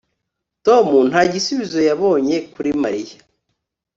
Tom 0.65 0.87
nta 1.09 1.21
gisubizo 1.31 1.79
yabonye 1.89 2.35
kuri 2.53 2.69
Mariya 2.81 3.17